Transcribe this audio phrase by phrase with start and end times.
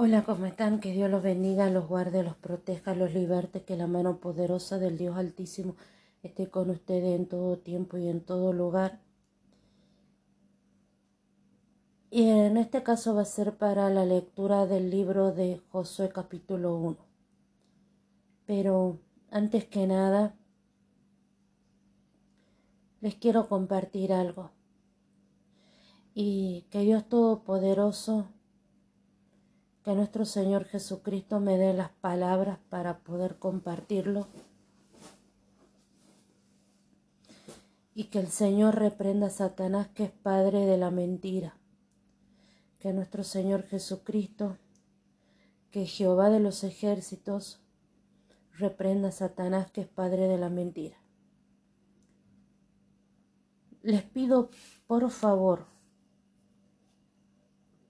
[0.00, 0.78] Hola, ¿cómo están?
[0.78, 4.96] Que Dios los bendiga, los guarde, los proteja, los liberte, que la mano poderosa del
[4.96, 5.74] Dios Altísimo
[6.22, 9.00] esté con ustedes en todo tiempo y en todo lugar.
[12.12, 16.76] Y en este caso va a ser para la lectura del libro de Josué capítulo
[16.76, 16.96] 1.
[18.46, 19.00] Pero
[19.32, 20.36] antes que nada,
[23.00, 24.52] les quiero compartir algo.
[26.14, 28.28] Y que Dios Todopoderoso
[29.88, 34.28] que nuestro Señor Jesucristo me dé las palabras para poder compartirlo.
[37.94, 41.56] Y que el Señor reprenda a Satanás que es padre de la mentira.
[42.78, 44.58] Que nuestro Señor Jesucristo,
[45.70, 47.62] que Jehová de los ejércitos,
[48.58, 50.98] reprenda a Satanás que es padre de la mentira.
[53.80, 54.50] Les pido
[54.86, 55.64] por favor,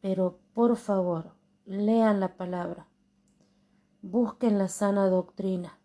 [0.01, 1.38] pero por favor,
[1.69, 2.89] lean la palabra,
[4.01, 5.79] busquen la sana doctrina.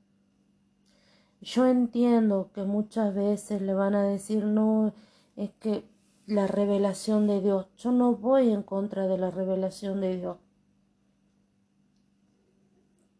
[1.41, 4.93] Yo entiendo que muchas veces le van a decir, no,
[5.35, 5.83] es que
[6.25, 10.37] la revelación de Dios, yo no voy en contra de la revelación de Dios,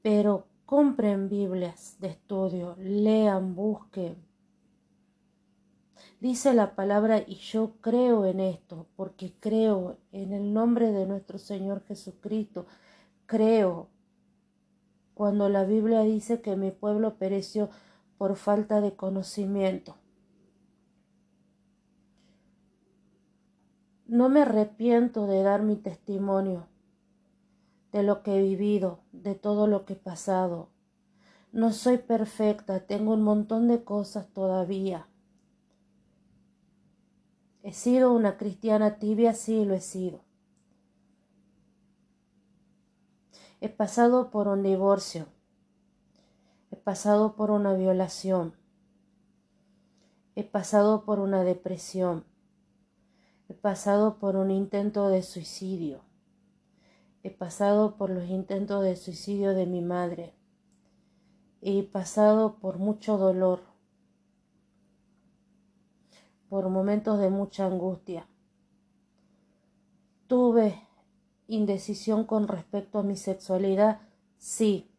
[0.01, 4.15] pero compren Biblias de estudio, lean, busquen,
[6.23, 11.37] Dice la palabra y yo creo en esto, porque creo en el nombre de nuestro
[11.37, 12.65] Señor Jesucristo.
[13.25, 13.89] Creo
[15.15, 17.69] cuando la Biblia dice que mi pueblo pereció
[18.17, 19.97] por falta de conocimiento.
[24.07, 26.67] No me arrepiento de dar mi testimonio
[27.91, 30.69] de lo que he vivido, de todo lo que he pasado.
[31.51, 35.05] No soy perfecta, tengo un montón de cosas todavía
[37.63, 39.33] ¿He sido una cristiana tibia?
[39.33, 40.19] Sí, lo he sido.
[43.61, 45.27] He pasado por un divorcio.
[46.71, 48.53] He pasado por una violación.
[50.35, 52.25] He pasado por una depresión.
[53.47, 56.01] He pasado por un intento de suicidio.
[57.23, 60.33] He pasado por los intentos de suicidio de mi madre.
[61.61, 63.72] He pasado por mucho dolor
[66.53, 68.27] por momentos de mucha angustia.
[70.27, 70.87] Tuve
[71.47, 74.01] indecisión con respecto a mi sexualidad,
[74.37, 74.91] sí.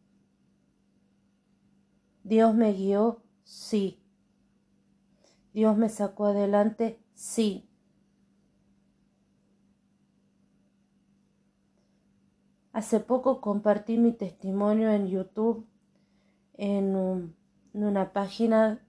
[2.24, 4.02] Dios me guió, sí.
[5.52, 7.70] Dios me sacó adelante, sí.
[12.72, 15.68] Hace poco compartí mi testimonio en YouTube
[16.54, 17.32] en,
[17.74, 18.84] una página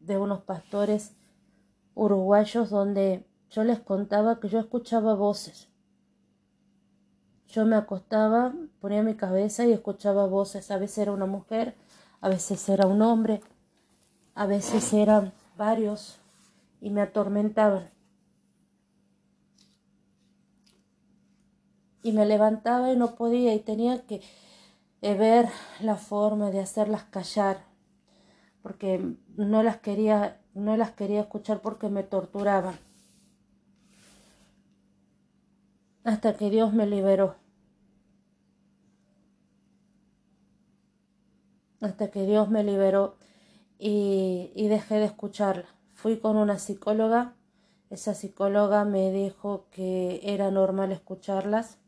[0.00, 1.14] de unos pastores
[1.98, 5.68] uruguayos donde yo les contaba que yo escuchaba voces.
[7.48, 10.70] Yo me acostaba, ponía mi cabeza y escuchaba voces.
[10.70, 11.74] A veces era una mujer,
[12.20, 13.40] a veces era un hombre,
[14.34, 16.20] a veces eran varios
[16.80, 17.90] y me atormentaban.
[22.04, 24.22] Y me levantaba y no podía y tenía que
[25.02, 25.48] eh, ver
[25.80, 27.68] la forma de hacerlas callar
[28.62, 32.76] porque no las quería no las quería escuchar porque me torturaban.
[36.04, 37.36] Hasta que Dios me liberó.
[41.80, 43.16] Hasta que Dios me liberó
[43.78, 45.66] y, dejé de escucharla.
[45.94, 47.34] Fui con una psicóloga.
[47.90, 51.78] Esa psicóloga me dijo que era normal escucharlas.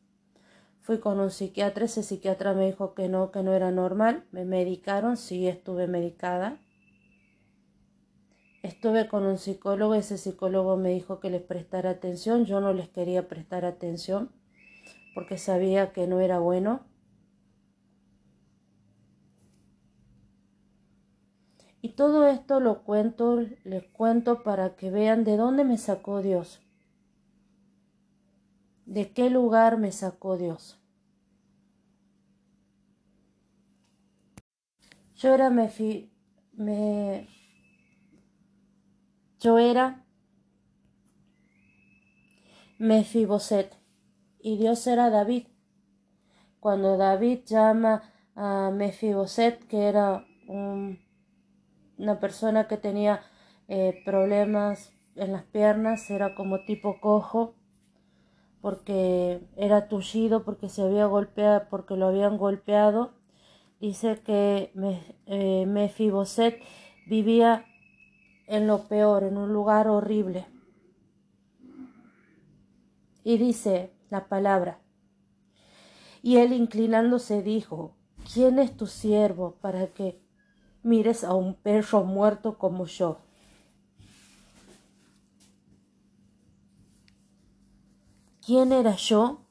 [0.81, 1.87] Fui con un psiquiatra.
[1.87, 4.25] Ese psiquiatra me dijo que no, que no era normal.
[4.31, 5.17] Me medicaron.
[5.17, 6.59] Sí, estuve medicada
[8.63, 12.89] Estuve con un psicólogo, ese psicólogo me dijo que les prestara atención, yo no les
[12.89, 14.31] quería prestar atención
[15.15, 16.87] porque sabía que no era bueno.
[21.83, 26.61] Y todo esto lo cuento, les cuento para que vean de dónde me sacó Dios,
[28.85, 30.79] de qué lugar me sacó Dios.
[35.15, 35.71] Yo era me,
[36.53, 37.29] me
[39.41, 40.05] yo era
[42.79, 43.75] Mefiboset
[44.39, 45.49] y Dios era David.
[46.61, 48.03] Cuando David llama
[48.37, 53.23] a Mefiboset, que era una persona que tenía
[53.69, 57.55] eh, problemas en las piernas, era como tipo cojo,
[58.61, 63.15] porque era tullido, porque se había golpeado, porque lo habían golpeado.
[63.81, 64.73] Dice que
[65.27, 66.63] eh, Mefiboset
[67.07, 67.65] vivía
[68.51, 70.45] en lo peor, en un lugar horrible.
[73.23, 74.81] Y dice la palabra,
[76.23, 77.95] Y él inclinándose dijo,
[78.35, 80.21] ¿quién es tu siervo para que
[80.83, 83.21] mires a un perro muerto como yo?
[88.45, 89.47] ¿Quién era yo?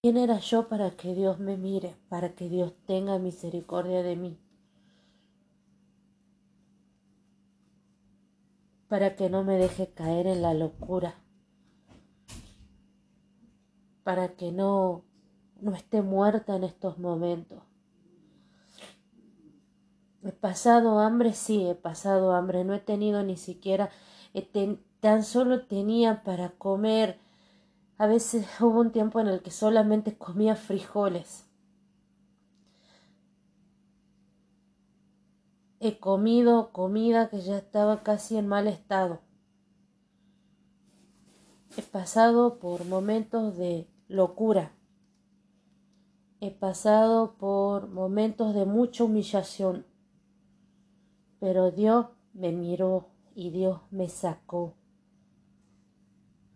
[0.00, 4.41] ¿Quién era yo para que Dios me mire, para que Dios tenga misericordia de mí?
[8.92, 11.14] Para que no me deje caer en la locura,
[14.04, 15.02] para que no,
[15.62, 17.62] no esté muerta en estos momentos.
[20.22, 23.88] He pasado hambre, sí, he pasado hambre, no he tenido ni siquiera,
[25.00, 27.18] tan solo tenía para comer
[27.96, 31.46] a veces hubo un tiempo en el que solamente comía frijoles.
[35.84, 39.18] He comido comida que ya estaba casi en mal estado.
[41.76, 44.76] He pasado por momentos de locura.
[46.40, 49.84] He pasado por momentos de mucha humillación.
[51.40, 54.74] Pero Dios me miró y Dios me sacó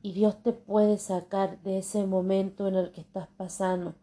[0.02, 3.96] y Dios te puede sacar de ese momento en el que estás pasando.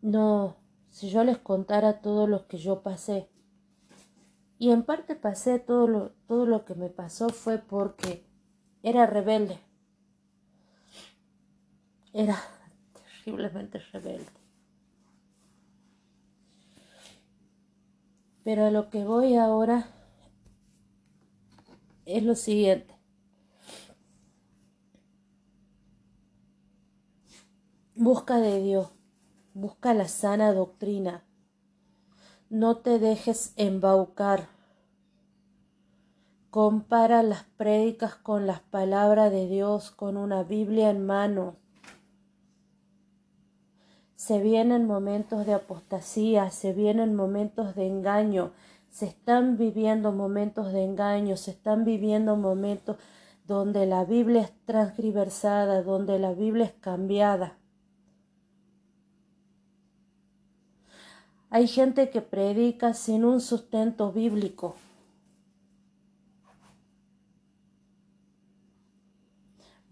[0.00, 0.63] No,
[0.94, 3.28] si yo les contara todo lo que yo pasé,
[4.60, 8.24] y en parte pasé todo lo, todo lo que me pasó fue porque
[8.84, 9.58] era rebelde.
[12.12, 12.40] Era
[13.24, 14.30] terriblemente rebelde.
[18.44, 19.88] Pero a lo que voy ahora
[22.06, 22.94] es lo siguiente.
[27.96, 28.93] Busca de Dios,
[29.54, 31.22] busca la sana doctrina.
[32.50, 34.48] No te dejes embaucar.
[36.50, 41.56] Compara las prédicas con las palabras de Dios, con una Biblia en mano.
[44.16, 48.52] Se vienen momentos de apostasía, se vienen momentos de engaño,
[48.90, 52.96] se están viviendo momentos de engaño, se están viviendo momentos
[53.46, 57.58] donde la Biblia es transgriversada, donde la Biblia es cambiada.
[61.54, 64.74] Hay gente que predica sin un sustento bíblico.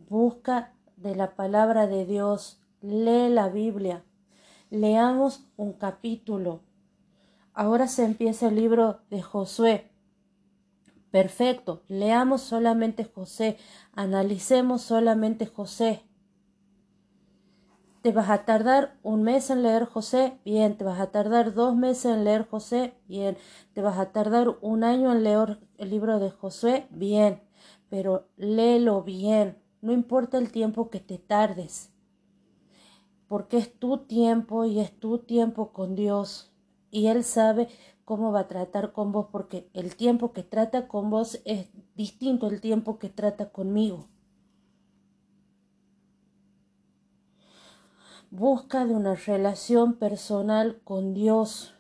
[0.09, 4.03] Busca de la palabra de Dios, lee la Biblia,
[4.71, 6.63] leamos un capítulo,
[7.55, 9.89] Ahora se empieza el libro de Josué.
[11.13, 13.57] Perfecto, leamos solamente José,
[13.93, 16.03] analicemos solamente José.
[18.03, 20.37] ¿Te vas a tardar un mes en leer José?
[20.45, 20.77] Bien.
[20.77, 22.95] ¿Te vas a tardar dos meses en leer José?
[23.07, 23.37] Bien.
[23.75, 26.89] ¿Te vas a tardar un año en leer el libro de Josué?
[26.91, 27.41] Bien.
[27.89, 29.57] Pero léelo bien.
[29.83, 31.93] No importa el tiempo que te tardes.
[33.29, 36.53] Porque es tu tiempo y es tu tiempo con Dios
[36.91, 37.69] y Él sabe
[38.05, 42.47] cómo va a tratar con vos porque el tiempo que trata con vos es distinto
[42.47, 44.09] al tiempo que trata conmigo.
[48.33, 51.77] Busca de una relación personal con Dios.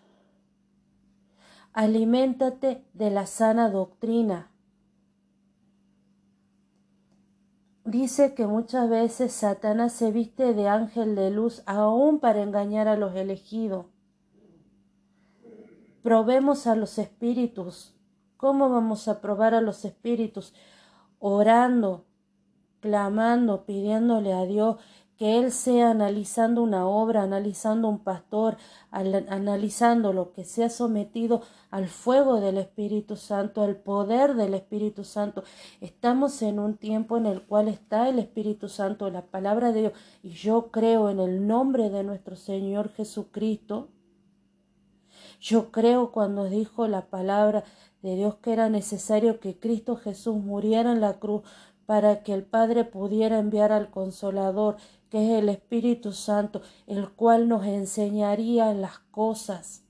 [1.72, 4.52] Aliméntate de la sana doctrina.
[7.84, 12.96] Dice que muchas veces Satanás se viste de ángel de luz aún para engañar a
[12.96, 13.86] los elegidos
[16.02, 17.94] probemos a los espíritus.
[18.36, 20.52] ¿Cómo vamos a probar a los espíritus?
[21.20, 22.04] Orando,
[22.80, 24.76] clamando, pidiéndole a Dios
[25.22, 28.56] que Él sea analizando una obra, analizando un pastor,
[28.90, 35.44] analizando lo que sea sometido al fuego del Espíritu Santo, al poder del Espíritu Santo.
[35.80, 39.92] Estamos en un tiempo en el cual está el Espíritu Santo, la palabra de Dios,
[40.24, 43.90] y yo creo en el nombre de nuestro Señor Jesucristo
[45.40, 47.62] yo creo cuando dijo la palabra
[48.02, 51.42] de Dios que era necesario que Cristo Jesús muriera en la cruz
[51.86, 54.76] para que el Padre pudiera enviar al Consolador,
[55.12, 59.84] que es el Espíritu Santo, el cual nos enseñaría las cosas.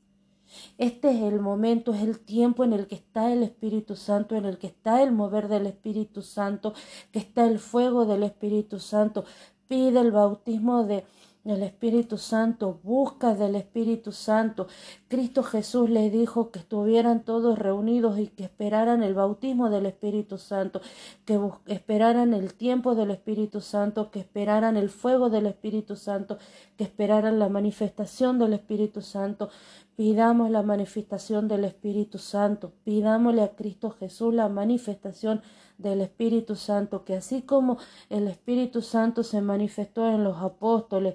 [0.78, 4.46] Este es el momento, es el tiempo en el que está el Espíritu Santo, en
[4.46, 6.74] el que está el mover del Espíritu Santo,
[7.12, 9.24] que está el fuego del Espíritu Santo.
[9.68, 11.04] Pide el bautismo de,
[11.44, 14.68] el Espíritu Santo, busca del Espíritu Santo.
[15.08, 20.38] Cristo Jesús les dijo que estuvieran todos reunidos y que esperaran el bautismo del Espíritu
[20.38, 20.80] Santo,
[21.24, 26.38] que esperaran el tiempo del Espíritu Santo, que esperaran el fuego del Espíritu Santo,
[26.76, 29.50] que esperaran la manifestación del Espíritu Santo.
[29.96, 32.72] Pidamos la manifestación del Espíritu Santo.
[32.84, 35.42] Pidámosle a Cristo Jesús la manifestación
[35.82, 41.14] del Espíritu Santo, que así como el Espíritu Santo se manifestó en los apóstoles,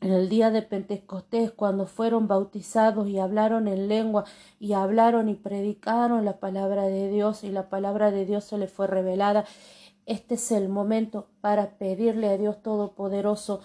[0.00, 4.24] en el día de Pentecostés, cuando fueron bautizados y hablaron en lengua
[4.60, 8.70] y hablaron y predicaron la palabra de Dios y la palabra de Dios se les
[8.70, 9.46] fue revelada,
[10.06, 13.60] este es el momento para pedirle a Dios Todopoderoso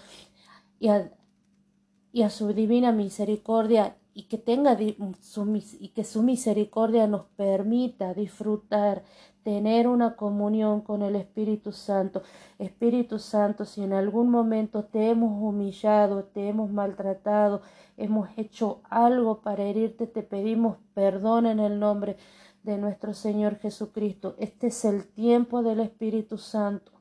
[0.78, 9.04] y a, su divina misericordia y que tenga y que su misericordia nos permita disfrutar,
[9.42, 12.22] tener una comunión con el Espíritu Santo.
[12.58, 17.62] Espíritu Santo, si en algún momento te hemos humillado, te hemos maltratado,
[17.96, 22.16] hemos hecho algo para herirte, te pedimos perdón en el nombre
[22.62, 24.34] de nuestro Señor Jesucristo.
[24.38, 26.92] Este es el tiempo del Espíritu Santo.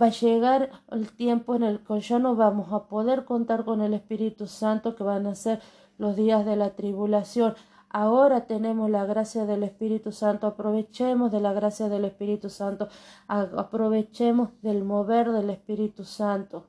[0.00, 3.82] Va a llegar el tiempo en el que ya no vamos a poder contar con
[3.82, 5.60] el Espíritu Santo, que van a ser
[5.98, 7.54] los días de la tribulación.
[7.92, 12.88] Ahora tenemos la gracia del Espíritu Santo, aprovechemos de la gracia del Espíritu Santo,
[13.28, 16.66] aprovechemos del mover del Espíritu Santo.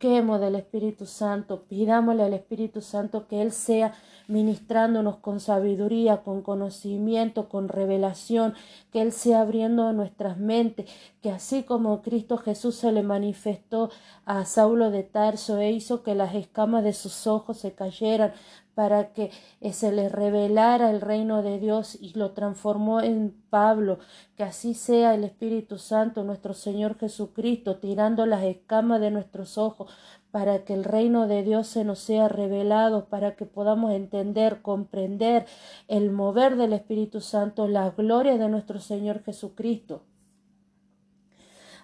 [0.00, 3.94] Busquemos del Espíritu Santo, pidámosle al Espíritu Santo que Él sea
[4.28, 8.54] ministrándonos con sabiduría, con conocimiento, con revelación,
[8.92, 10.88] que Él sea abriendo nuestras mentes,
[11.20, 13.90] que así como Cristo Jesús se le manifestó
[14.24, 18.34] a Saulo de Tarso e hizo que las escamas de sus ojos se cayeran,
[18.78, 23.98] para que eh, se le revelara el reino de Dios y lo transformó en Pablo,
[24.36, 29.87] que así sea el Espíritu Santo, nuestro Señor Jesucristo, tirando las escamas de nuestros ojos,
[30.30, 35.46] para que el reino de Dios se nos sea revelado, para que podamos entender, comprender
[35.88, 40.02] el mover del Espíritu Santo, la gloria de nuestro Señor Jesucristo.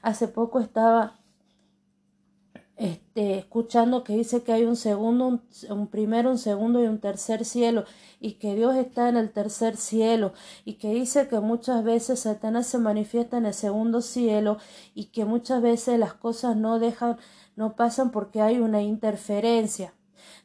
[0.03, 1.19] Hace poco estaba
[2.77, 7.45] este, escuchando que dice que hay un segundo, un, primero, un segundo y un tercer
[7.45, 7.85] cielo,
[8.21, 10.33] y que Dios está en el tercer cielo,
[10.65, 14.59] y que dice que muchas veces Satanás se manifiesta en el segundo cielo,
[14.95, 17.17] y que muchas veces las cosas no dejan,
[17.57, 19.95] no pasan porque hay una interferencia.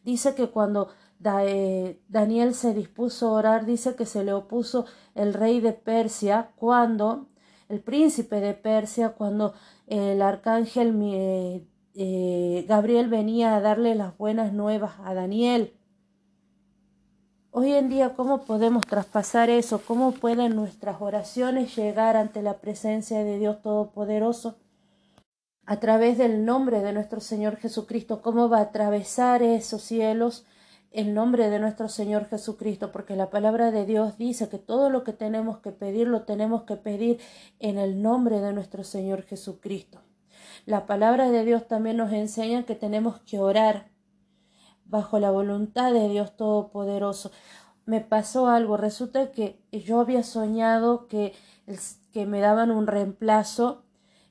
[0.04, 0.90] Dice que cuando
[1.24, 4.86] eh, Daniel se dispuso a orar, dice que se le opuso
[5.16, 7.28] el rey de Persia, cuando
[7.68, 9.54] el príncipe de Persia, cuando
[9.88, 15.74] el arcángel eh, eh, Gabriel venía a darle las buenas nuevas a Daniel.
[17.52, 19.82] Hoy en día, ¿cómo podemos traspasar eso?
[19.86, 24.56] ¿Cómo pueden nuestras oraciones llegar ante la presencia de Dios Todopoderoso?
[25.70, 30.48] A través del nombre de nuestro Señor Jesucristo, ¿cómo va a atravesar esos cielos?
[30.92, 35.04] el nombre de nuestro Señor Jesucristo, porque la palabra de Dios dice que todo lo
[35.04, 37.20] que tenemos que pedir lo tenemos que pedir
[37.60, 40.02] en el nombre de nuestro Señor Jesucristo.
[40.66, 43.92] La palabra de Dios también nos enseña que tenemos que orar
[44.86, 47.30] bajo la voluntad de Dios Todopoderoso.
[47.86, 51.36] Me pasó algo, resulta que yo había soñado que,
[52.12, 53.84] que me daban un reemplazo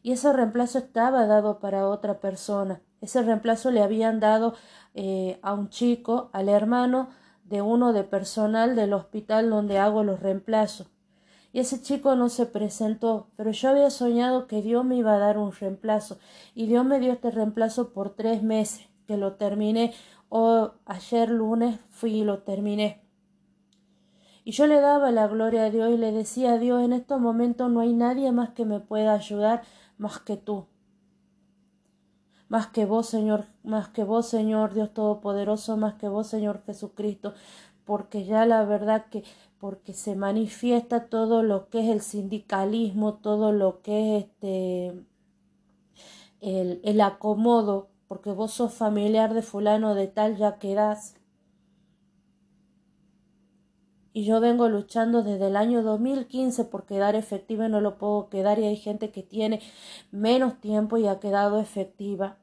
[0.08, 2.80] y ese reemplazo estaba dado para otra persona.
[3.02, 4.54] Ese reemplazo le habían dado
[4.94, 7.10] eh, a un chico, al hermano
[7.44, 10.86] de uno de personal del hospital donde hago los reemplazos
[11.52, 15.18] y ese chico no se presentó, pero yo había soñado que Dios me iba a
[15.18, 16.18] dar un reemplazo
[16.54, 19.92] y Dios me dio este reemplazo por tres meses, que lo terminé
[20.30, 23.02] o ayer lunes fui y lo terminé.
[24.42, 27.20] Y yo le daba la gloria a Dios y le decía a Dios, en estos
[27.20, 29.60] momentos no hay nadie más que me pueda ayudar
[29.98, 30.66] más que tú.
[32.48, 37.34] Más que vos, Señor, más que vos, Señor Dios Todopoderoso, más que vos, Señor Jesucristo,
[37.84, 39.24] porque ya la verdad que
[39.58, 45.04] porque se manifiesta todo lo que es el sindicalismo, todo lo que es este
[46.40, 51.17] el, el acomodo, porque vos sos familiar de fulano de tal, ya quedás.
[54.18, 58.28] Y yo vengo luchando desde el año 2015 por quedar efectiva y no lo puedo
[58.28, 59.60] quedar y hay gente que tiene
[60.10, 62.36] menos tiempo y ha quedado efectiva.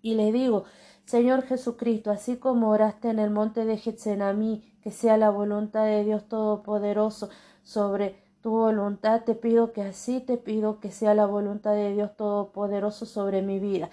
[0.00, 0.64] Y le digo,
[1.04, 6.04] Señor Jesucristo, así como oraste en el monte de Getsemaní, que sea la voluntad de
[6.04, 7.28] Dios Todopoderoso
[7.64, 12.16] sobre tu voluntad, te pido que así te pido que sea la voluntad de Dios
[12.16, 13.90] Todopoderoso sobre mi vida.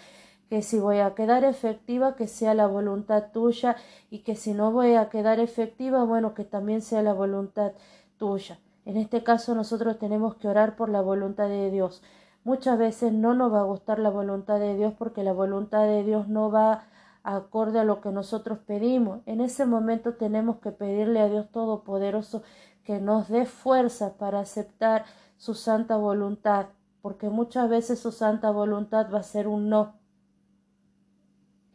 [0.49, 3.75] Que si voy a quedar efectiva, que sea la voluntad tuya,
[4.09, 7.73] y que si no voy a quedar efectiva, bueno, que también sea la voluntad
[8.17, 8.59] tuya.
[8.85, 12.01] En este caso nosotros tenemos que orar por la voluntad de Dios.
[12.45, 16.03] Muchas veces no nos va a gustar la voluntad de Dios porque la voluntad de
[16.03, 16.85] Dios no va
[17.23, 19.19] acorde a lo que nosotros pedimos.
[19.25, 22.43] En ese momento tenemos que pedirle a Dios Todopoderoso
[22.85, 25.03] que nos dé fuerza para aceptar
[25.35, 26.67] su santa voluntad,
[27.01, 29.95] porque muchas veces su santa voluntad va a ser un no.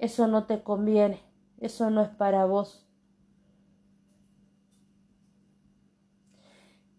[0.02, 1.20] Eso no te conviene,
[1.58, 2.84] eso no es para vos.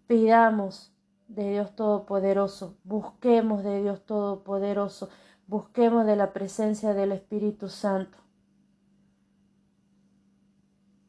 [0.07, 0.95] Pidamos
[1.27, 5.09] de Dios Todopoderoso, busquemos de Dios Todopoderoso,
[5.47, 8.17] busquemos de la presencia del Espíritu Santo.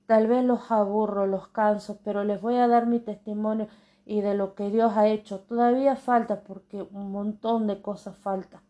[0.07, 3.69] Tal vez los aburro, los canso, pero les voy a dar mi testimonio
[4.05, 5.43] y de lo que Dios ha hecho.
[5.43, 8.65] Todavía falta porque un montón de cosas falta.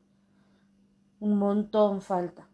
[1.20, 2.50] Un montón falta.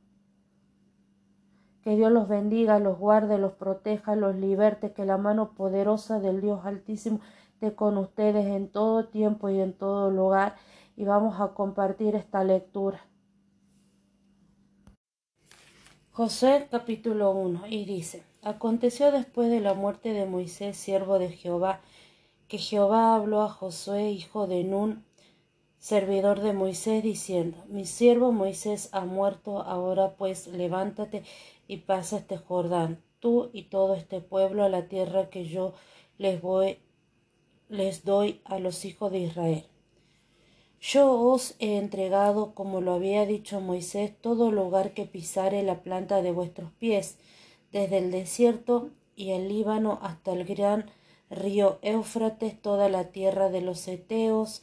[1.82, 6.40] Que Dios los bendiga, los guarde, los proteja, los liberte, que la mano poderosa del
[6.40, 7.20] Dios Altísimo
[7.54, 10.56] esté con ustedes en todo tiempo y en todo lugar.
[10.96, 13.00] Y vamos a compartir esta lectura.
[16.12, 21.80] José capítulo 1 y dice, Aconteció después de la muerte de Moisés, siervo de Jehová,
[22.48, 25.04] que Jehová habló a Josué, hijo de Nun,
[25.80, 31.24] servidor de Moisés, diciendo, Mi siervo Moisés ha muerto, ahora pues levántate
[31.66, 35.72] y pasa este Jordán, tú y todo este pueblo a la tierra que yo
[36.18, 36.78] les voy,
[37.68, 39.64] les doy a los hijos de Israel.
[40.82, 46.22] Yo os he entregado, como lo había dicho Moisés, todo lugar que pisare la planta
[46.22, 47.18] de vuestros pies,
[47.72, 50.90] desde el desierto y el Líbano hasta el gran
[51.30, 54.62] río Éufrates, toda la tierra de los Eteos,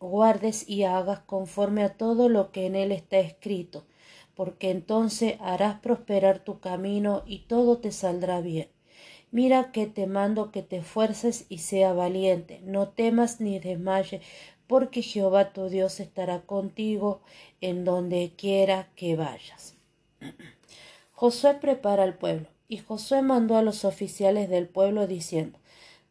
[0.00, 3.86] guardes y hagas conforme a todo lo que en él está escrito,
[4.34, 8.68] porque entonces harás prosperar tu camino y todo te saldrá bien.
[9.30, 14.22] Mira que te mando que te esfuerces y sea valiente, no temas ni desmayes,
[14.66, 17.20] porque Jehová tu Dios estará contigo
[17.60, 19.74] en donde quiera que vayas.
[21.12, 25.58] Josué prepara al pueblo, y Josué mandó a los oficiales del pueblo diciendo,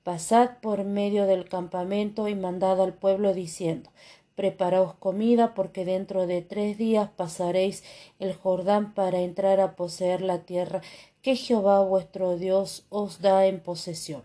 [0.06, 3.90] Pasad por medio del campamento y mandad al pueblo diciendo,
[4.36, 7.84] Preparaos comida, porque dentro de tres días pasaréis
[8.20, 10.82] el Jordán para entrar a poseer la tierra
[11.24, 14.24] que Jehová vuestro Dios os da en posesión.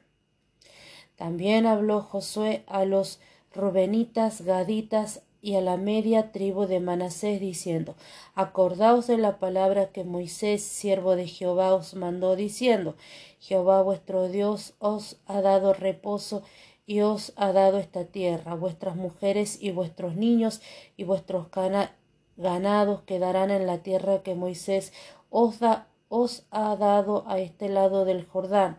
[1.17, 3.19] También habló Josué a los
[3.55, 7.95] Rubenitas, Gaditas y a la media tribu de Manasés, diciendo,
[8.35, 12.95] Acordaos de la palabra que Moisés, siervo de Jehová, os mandó, diciendo,
[13.39, 16.43] Jehová vuestro Dios os ha dado reposo
[16.87, 20.61] y os ha dado esta tierra, vuestras mujeres y vuestros niños
[20.97, 21.47] y vuestros
[22.37, 24.93] ganados quedarán en la tierra que Moisés
[25.31, 25.61] os,
[26.09, 28.79] os ha dado a este lado del Jordán,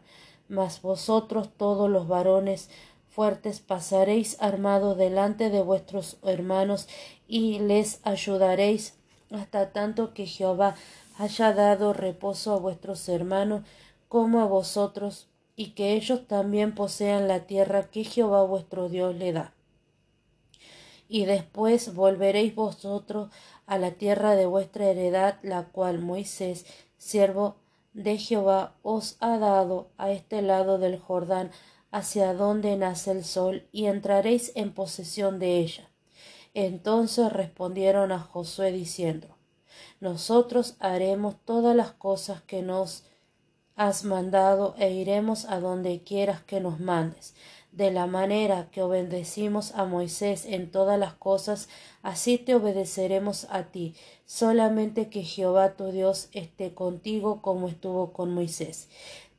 [0.49, 2.69] mas vosotros todos los varones
[3.11, 6.87] fuertes pasaréis armados delante de vuestros hermanos
[7.27, 8.95] y les ayudaréis
[9.31, 10.75] hasta tanto que Jehová
[11.17, 13.63] haya dado reposo a vuestros hermanos
[14.07, 19.33] como a vosotros y que ellos también posean la tierra que Jehová vuestro Dios le
[19.33, 19.53] da.
[21.07, 23.29] Y después volveréis vosotros
[23.65, 26.65] a la tierra de vuestra heredad, la cual Moisés,
[26.97, 27.57] siervo
[27.93, 31.51] de Jehová, os ha dado a este lado del Jordán,
[31.91, 35.89] hacia donde nace el sol, y entraréis en posesión de ella.
[36.53, 39.27] Entonces respondieron a Josué diciendo,
[39.99, 43.03] Nosotros haremos todas las cosas que nos
[43.75, 47.33] has mandado e iremos a donde quieras que nos mandes.
[47.71, 51.69] De la manera que obedecimos a Moisés en todas las cosas,
[52.03, 58.33] así te obedeceremos a ti, solamente que Jehová tu Dios esté contigo como estuvo con
[58.33, 58.89] Moisés.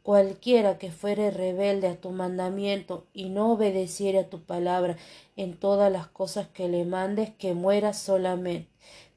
[0.02, 4.96] Cualquiera que fuere rebelde a tu mandamiento y no obedeciere a tu palabra
[5.36, 8.68] en todas las cosas que le mandes, que muera solamente,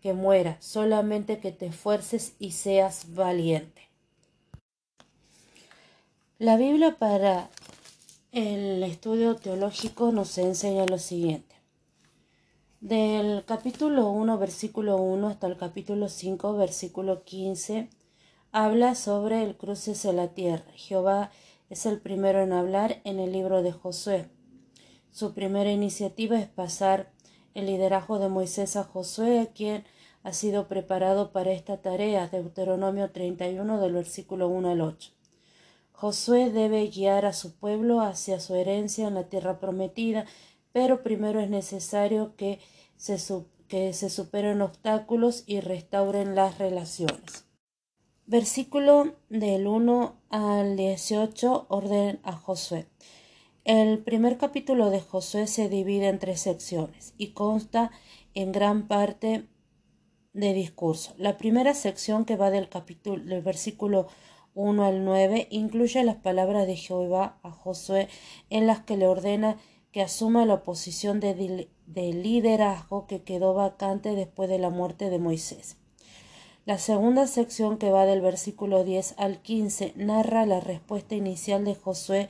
[0.01, 3.89] que muera, solamente que te esfuerces y seas valiente.
[6.37, 7.49] La Biblia para
[8.31, 11.55] el estudio teológico nos enseña lo siguiente.
[12.81, 17.89] Del capítulo 1, versículo 1 hasta el capítulo 5, versículo 15,
[18.55, 20.71] habla sobre el cruce hacia la tierra.
[20.75, 21.29] Jehová
[21.69, 24.29] es el primero en hablar en el libro de Josué.
[25.11, 27.11] Su primera iniciativa es pasar
[27.53, 29.83] el liderazgo de Moisés a Josué, quien
[30.23, 35.11] ha sido preparado para esta tarea, Deuteronomio 31 del versículo 1 al 8.
[35.91, 40.27] Josué debe guiar a su pueblo hacia su herencia en la tierra prometida,
[40.71, 42.61] pero primero es necesario que
[42.95, 43.17] se,
[43.67, 47.44] que se superen obstáculos y restauren las relaciones.
[48.27, 52.87] Versículo del 1 al 18 orden a Josué.
[53.65, 57.91] El primer capítulo de Josué se divide en tres secciones y consta
[58.33, 59.47] en gran parte
[60.33, 61.13] de discurso.
[61.19, 64.07] La primera sección que va del capítulo del versículo
[64.55, 68.07] 1 al 9 incluye las palabras de Jehová a Josué
[68.49, 69.57] en las que le ordena
[69.91, 75.19] que asuma la posición de, de liderazgo que quedó vacante después de la muerte de
[75.19, 75.77] Moisés.
[76.65, 81.75] La segunda sección que va del versículo 10 al 15 narra la respuesta inicial de
[81.75, 82.27] Josué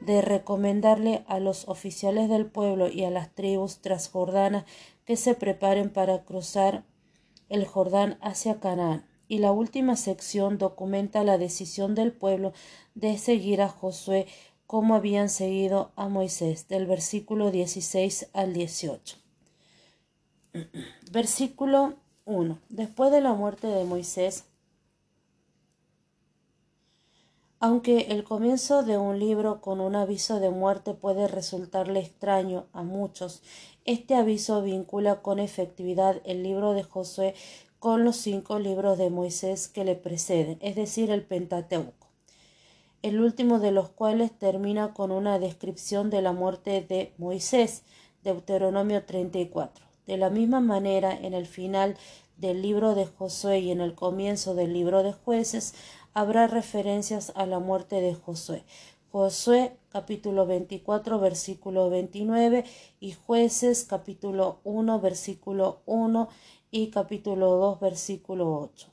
[0.00, 4.64] de recomendarle a los oficiales del pueblo y a las tribus transjordanas
[5.04, 6.84] que se preparen para cruzar
[7.50, 12.54] el Jordán hacia Canaán, y la última sección documenta la decisión del pueblo
[12.94, 14.26] de seguir a Josué
[14.66, 19.18] como habían seguido a Moisés, del versículo 16 al 18.
[21.12, 22.58] Versículo 1.
[22.68, 24.44] Después de la muerte de Moisés,
[27.60, 32.82] aunque el comienzo de un libro con un aviso de muerte puede resultarle extraño a
[32.82, 33.42] muchos
[33.86, 37.34] este aviso vincula con efectividad el libro de Josué
[37.78, 42.08] con los cinco libros de Moisés que le preceden, es decir, el Pentateuco,
[43.02, 47.82] el último de los cuales termina con una descripción de la muerte de Moisés,
[48.22, 49.84] Deuteronomio 34.
[50.06, 51.96] De la misma manera, en el final
[52.36, 55.74] del libro de Josué y en el comienzo del libro de jueces
[56.12, 58.64] habrá referencias a la muerte de Josué.
[59.10, 62.64] Josué capítulo 24 versículo 29
[62.98, 66.28] y jueces capítulo 1 versículo 1
[66.70, 68.88] y capítulo 2 versículo 8.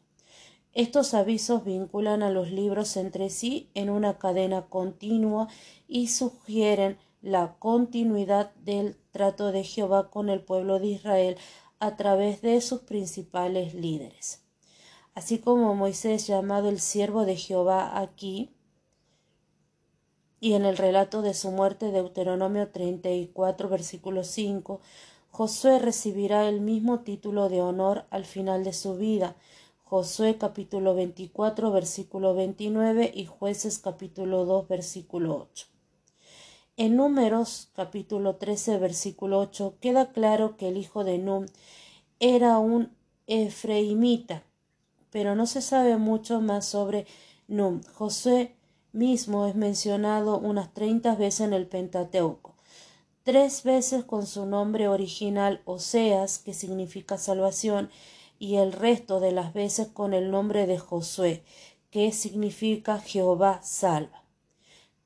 [0.74, 5.50] Estos avisos vinculan a los libros entre sí en una cadena continua
[5.88, 11.38] y sugieren la continuidad del trato de Jehová con el pueblo de Israel
[11.80, 14.44] a través de sus principales líderes.
[15.14, 18.56] Así como Moisés llamado el siervo de Jehová aquí,
[20.40, 24.82] y en el relato de su muerte, Deuteronomio 34, versículo 5,
[25.30, 29.36] Josué recibirá el mismo título de honor al final de su vida.
[29.84, 35.71] Josué capítulo 24, versículo 29 y Jueces capítulo 2, versículo 8.
[36.78, 41.46] En Números capítulo 13, versículo 8 queda claro que el hijo de Num
[42.22, 42.96] era un
[43.28, 44.44] efreimita,
[45.12, 47.06] pero no se sabe mucho más sobre
[47.50, 47.82] Num.
[47.94, 48.56] Josué
[48.94, 52.56] mismo es mencionado unas treinta veces en el Pentateuco,
[53.24, 57.90] tres veces con su nombre original Oseas, que significa salvación,
[58.40, 61.44] y el resto de las veces con el nombre de Josué,
[61.92, 64.21] que significa Jehová salva,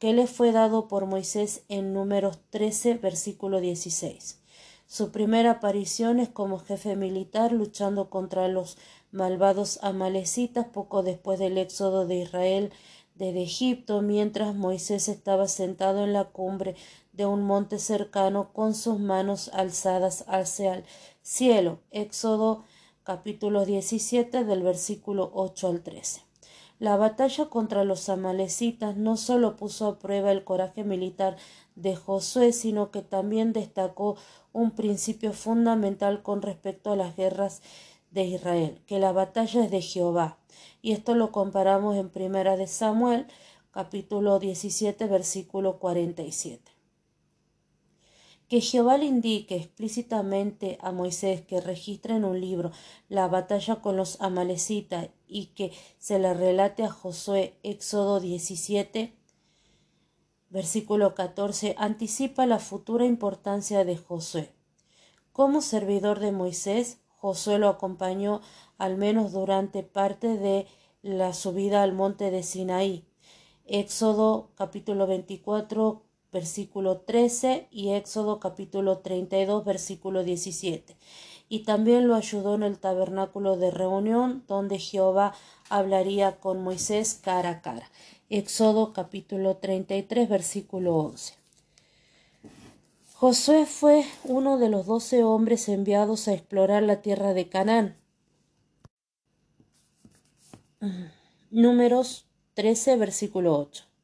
[0.05, 4.39] que le fue dado por Moisés en números 13, versículo 16.
[4.85, 8.77] Su primera aparición es como jefe militar luchando contra los
[9.11, 12.71] malvados amalecitas poco después del éxodo de Israel
[13.15, 16.75] de Egipto mientras Moisés estaba sentado en la cumbre
[17.11, 20.83] de un monte cercano con sus manos alzadas hacia el
[21.23, 21.79] cielo.
[21.89, 22.63] Éxodo
[23.03, 26.35] capítulo 17 del versículo 8 al 13.
[26.77, 31.38] La batalla contra los amalecitas no solo puso a prueba el coraje militar
[31.75, 34.17] de Josué, sino que también destacó
[34.51, 37.61] un principio fundamental con respecto a las guerras
[38.11, 40.38] de Israel, que la batalla es de Jehová.
[40.81, 43.27] Y esto lo comparamos en Primera de Samuel,
[43.71, 46.74] capítulo 17, versículo 47.
[48.47, 52.71] Que Jehová le indique explícitamente a Moisés que registre en un libro
[53.10, 59.15] la batalla con los amalecitas y que se le relate a Josué Éxodo 17,
[60.49, 64.53] versículo 14, anticipa la futura importancia de Josué.
[65.31, 68.41] Como servidor de Moisés, Josué lo acompañó
[68.77, 70.67] al menos durante parte de
[71.01, 73.05] la subida al monte de Sinaí.
[73.65, 76.03] Éxodo capítulo 24
[76.36, 80.98] versículo 13 y Éxodo capítulo 32 versículo 17.
[81.48, 85.34] Y también lo ayudó en el tabernáculo de reunión donde Jehová
[85.69, 87.89] hablaría con Moisés cara a cara.
[88.30, 91.36] Éxodo capítulo 33 versículo 11.
[93.13, 97.95] Josué fue uno de los doce hombres enviados a explorar la tierra de Canaán.
[101.50, 103.94] Números 13, versículo 8.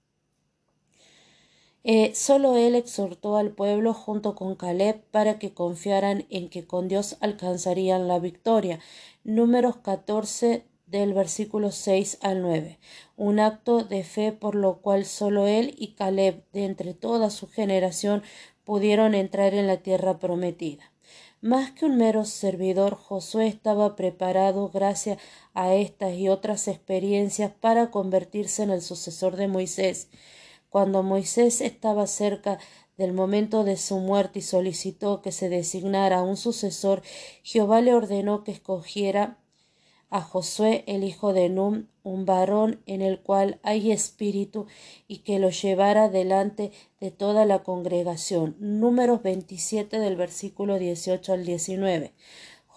[1.84, 6.88] Eh, solo él exhortó al pueblo junto con Caleb para que confiaran en que con
[6.88, 8.80] Dios alcanzarían la victoria.
[9.24, 12.78] Números 14 del versículo 6 al 9.
[13.18, 17.48] Un acto de fe por lo cual solo él y Caleb de entre toda su
[17.48, 18.22] generación
[18.64, 20.92] pudieron entrar en la tierra prometida.
[21.42, 25.18] Más que un mero servidor, Josué estaba preparado gracias
[25.56, 30.10] a estas y otras experiencias para convertirse en el sucesor de Moisés.
[30.72, 32.58] Cuando Moisés estaba cerca
[32.96, 37.02] del momento de su muerte y solicitó que se designara un sucesor,
[37.44, 39.38] Jehová le ordenó que escogiera
[40.10, 44.66] a Josué el hijo de Num, un varón en el cual hay espíritu,
[45.10, 48.56] y que lo llevara delante de toda la congregación.
[48.60, 52.14] Números 27 del versículo 18 al 19.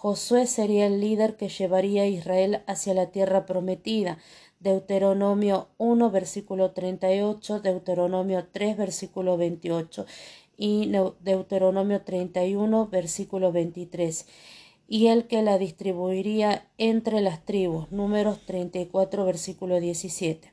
[0.05, 4.17] Josué sería el líder que llevaría a Israel hacia la tierra prometida.
[4.65, 10.07] Deuteronomio 1 versículo 38, Deuteronomio 3 versículo 28
[10.57, 14.25] y Deuteronomio 31 versículo 23
[14.87, 17.91] y el que la distribuiría entre las tribus.
[17.91, 20.51] Números 34, versículo 17.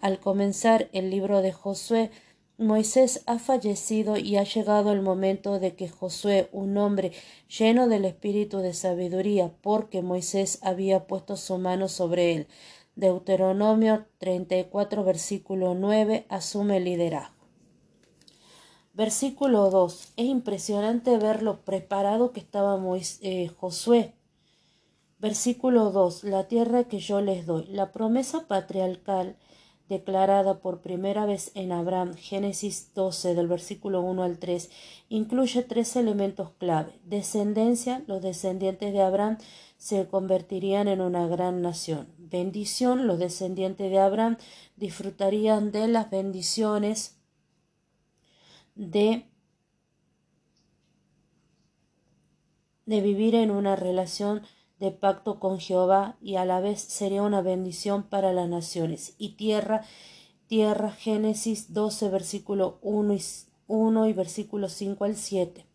[0.00, 2.10] Al comenzar el libro de Josué,
[2.58, 7.12] Moisés ha fallecido y ha llegado el momento de que Josué, un hombre
[7.48, 12.46] lleno del espíritu de sabiduría, porque Moisés había puesto su mano sobre él.
[12.96, 17.46] Deuteronomio 34, versículo 9, asume el liderazgo.
[18.94, 20.14] Versículo 2.
[20.16, 22.80] Es impresionante ver lo preparado que estaba
[23.20, 24.14] eh, Josué.
[25.18, 26.24] Versículo 2.
[26.24, 27.66] La tierra que yo les doy.
[27.66, 29.36] La promesa patriarcal
[29.88, 34.70] declarada por primera vez en Abraham, Génesis 12 del versículo 1 al 3,
[35.08, 36.98] incluye tres elementos clave.
[37.04, 39.38] Descendencia, los descendientes de Abraham
[39.78, 42.08] se convertirían en una gran nación.
[42.18, 44.36] Bendición, los descendientes de Abraham
[44.76, 47.18] disfrutarían de las bendiciones
[48.74, 49.26] de,
[52.86, 54.42] de vivir en una relación
[54.78, 59.14] de pacto con Jehová y a la vez sería una bendición para las naciones.
[59.18, 59.82] Y tierra,
[60.46, 63.22] tierra, Génesis 12, versículo 1 y,
[63.68, 65.66] 1 y versículo 5 al 7.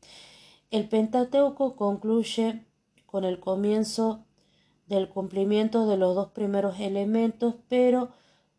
[0.69, 2.65] El Pentateuco concluye
[3.05, 4.23] con el comienzo
[4.87, 8.09] del cumplimiento de los dos primeros elementos, pero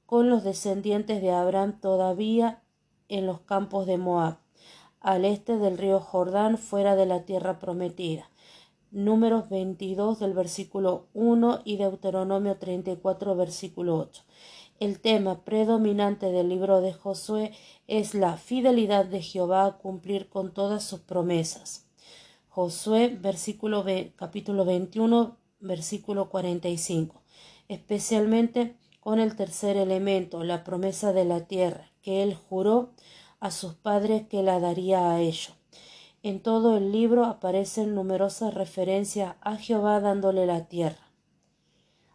[0.06, 2.62] con los descendientes de Abraham todavía
[3.08, 4.38] en los campos de Moab,
[5.00, 8.28] al este del río Jordán, fuera de la tierra prometida.
[8.92, 14.22] Números 22 del versículo 1 y Deuteronomio 34 versículo 8.
[14.80, 17.52] El tema predominante del libro de Josué
[17.86, 21.86] es la fidelidad de Jehová a cumplir con todas sus promesas.
[22.50, 23.82] Josué, versículo
[24.14, 27.22] capítulo 21, versículo 45.
[27.68, 32.90] Especialmente con el tercer elemento, la promesa de la tierra, que él juró
[33.40, 35.61] a sus padres que la daría a ellos.
[36.24, 41.10] En todo el libro aparecen numerosas referencias a Jehová dándole la tierra.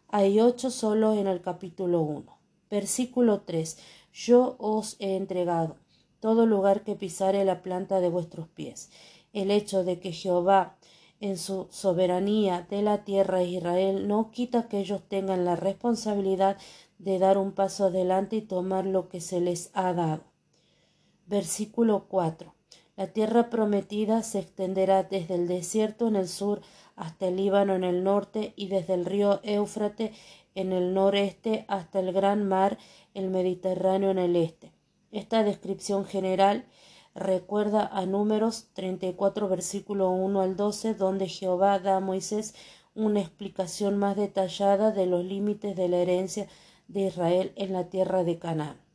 [0.08, 2.38] Hay ocho solo en el capítulo 1.
[2.70, 3.76] Versículo 3.
[4.14, 5.76] Yo os he entregado
[6.20, 8.88] todo lugar que pisare la planta de vuestros pies.
[9.34, 10.78] El hecho de que Jehová
[11.20, 16.56] en su soberanía de la tierra de Israel no quita que ellos tengan la responsabilidad
[16.98, 20.22] de dar un paso adelante y tomar lo que se les ha dado.
[21.26, 22.54] Versículo 4.
[22.98, 26.62] La tierra prometida se extenderá desde el desierto en el sur
[26.96, 30.12] hasta el Líbano en el norte y desde el río Éufrate
[30.56, 32.76] en el noreste hasta el gran mar,
[33.14, 34.72] el Mediterráneo en el este.
[35.12, 36.64] Esta descripción general
[37.14, 42.56] recuerda a Números 34 versículo 1 al 12 donde Jehová da a Moisés
[42.96, 46.48] una explicación más detallada de los límites de la herencia
[46.88, 48.87] de Israel en la tierra de Canaán.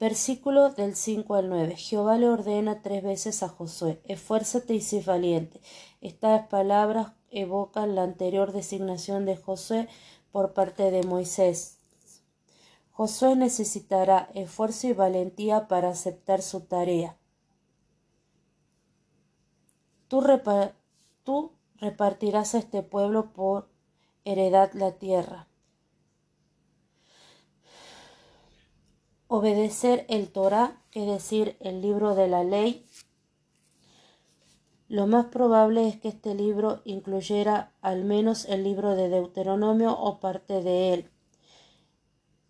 [0.00, 1.76] Versículo del 5 al 9.
[1.76, 5.60] Jehová le ordena tres veces a Josué, esfuérzate y sé valiente.
[6.00, 9.90] Estas palabras evocan la anterior designación de Josué
[10.32, 11.80] por parte de Moisés.
[12.92, 17.18] Josué necesitará esfuerzo y valentía para aceptar su tarea.
[20.08, 20.24] Tú,
[21.24, 23.68] tú repartirás a este pueblo por
[24.24, 25.49] heredad la tierra.
[29.32, 32.84] Obedecer el Torah, que decir, el libro de la ley.
[34.88, 40.18] Lo más probable es que este libro incluyera al menos el libro de Deuteronomio o
[40.18, 41.10] parte de él.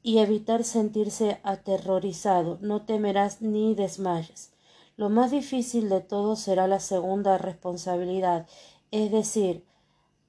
[0.02, 4.54] Y evitar sentirse aterrorizado, no temerás ni desmayes.
[4.96, 8.48] Lo más difícil de todo será la segunda responsabilidad,
[8.90, 9.66] es decir,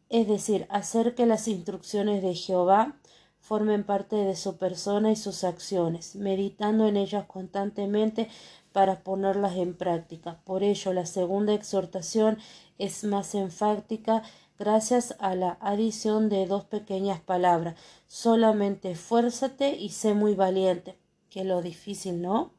[0.10, 2.98] es decir, hacer que las instrucciones de Jehová
[3.42, 8.30] formen parte de su persona y sus acciones, meditando en ellas constantemente
[8.72, 10.40] para ponerlas en práctica.
[10.46, 12.38] Por ello, la segunda exhortación
[12.78, 14.24] es más enfática
[14.58, 17.76] gracias a la adición de dos pequeñas palabras.
[18.08, 20.98] Solamente esfuérzate y sé muy valiente.
[21.30, 22.52] Que lo difícil, ¿no?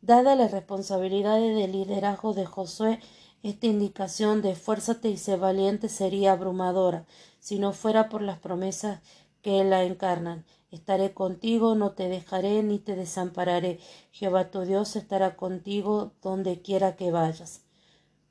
[0.00, 2.98] Dada las responsabilidades de liderazgo de Josué,
[3.44, 7.04] esta indicación de esfuérzate y sé valiente sería abrumadora,
[7.42, 9.00] si no fuera por las promesas
[9.42, 10.44] que la encarnan.
[10.70, 13.80] Estaré contigo, no te dejaré ni te desampararé.
[14.12, 17.64] Jehová tu Dios estará contigo donde quiera que vayas.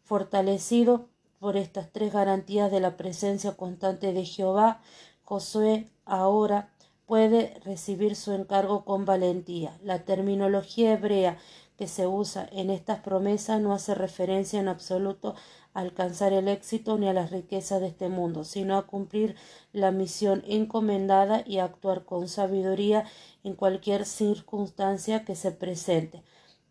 [0.05, 4.79] Fortalecido por estas tres garantías de la presencia constante de Jehová,
[5.23, 6.71] Josué ahora
[7.05, 9.77] puede recibir su encargo con valentía.
[9.83, 11.37] La terminología hebrea
[11.75, 15.35] que se usa en estas promesas no hace referencia en absoluto
[15.73, 19.35] alcanzar el éxito ni a las riquezas de este mundo, sino a cumplir
[19.73, 23.05] la misión encomendada y a actuar con sabiduría
[23.43, 26.23] en cualquier circunstancia que se presente.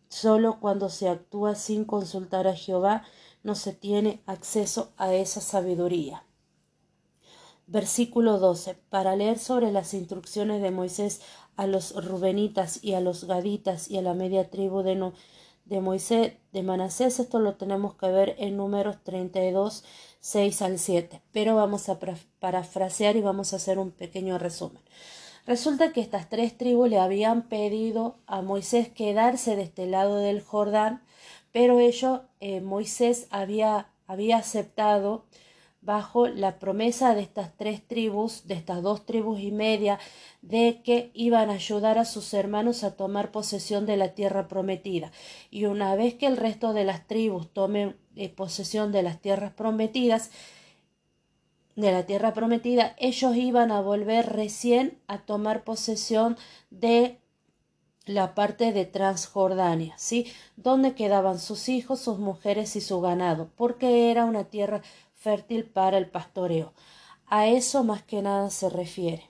[0.09, 3.03] Solo cuando se actúa sin consultar a Jehová
[3.43, 6.23] no se tiene acceso a esa sabiduría.
[7.65, 8.75] Versículo 12.
[8.89, 11.21] Para leer sobre las instrucciones de Moisés
[11.55, 15.13] a los rubenitas y a los gaditas y a la media tribu de, no,
[15.71, 19.85] de Moisés, de Manasés, esto lo tenemos que ver en números 32,
[20.19, 21.21] 6 al 7.
[21.31, 21.97] Pero vamos a
[22.41, 24.83] parafrasear y vamos a hacer un pequeño resumen.
[25.47, 30.41] Resulta que estas tres tribus le habían pedido a Moisés quedarse de este lado del
[30.41, 31.03] Jordán,
[31.53, 35.23] pero ello, eh, Moisés había, había aceptado
[35.81, 39.99] bajo la promesa de estas tres tribus, de estas dos tribus y media,
[40.41, 45.11] de que iban a ayudar a sus hermanos a tomar posesión de la tierra prometida.
[45.49, 49.53] Y una vez que el resto de las tribus tomen eh, posesión de las tierras
[49.53, 50.29] prometidas,
[51.75, 56.37] de la tierra prometida, ellos iban a volver recién a tomar posesión
[56.69, 57.17] de
[58.05, 60.27] la parte de Transjordania, ¿sí?
[60.57, 64.81] Donde quedaban sus hijos, sus mujeres y su ganado, porque era una tierra
[65.21, 66.73] fértil para el pastoreo.
[67.27, 69.29] A eso más que nada se refiere.